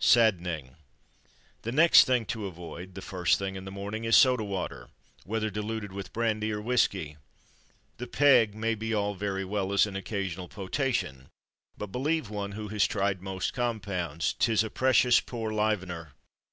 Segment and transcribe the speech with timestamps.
[0.00, 0.74] Saddening!
[1.62, 4.88] The next thing to avoid, the first thing in the morning, is soda water,
[5.22, 7.16] whether diluted with brandy or whisky.
[7.98, 11.28] The "peg" may be all very well as an occasional potation,
[11.78, 16.08] but, believe one who has tried most compounds, 'tis a precious poor "livener."